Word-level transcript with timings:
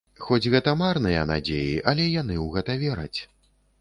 Хоць 0.27 0.49
гэта 0.53 0.71
марныя 0.79 1.21
надзеі, 1.31 1.75
але 1.91 2.07
яны 2.21 2.35
ў 2.41 2.47
гэта 2.55 2.81
вераць. 2.89 3.19